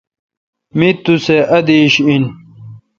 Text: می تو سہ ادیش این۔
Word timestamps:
می 0.77 0.89
تو 1.03 1.13
سہ 1.25 1.37
ادیش 1.57 1.93
این۔ 2.07 2.23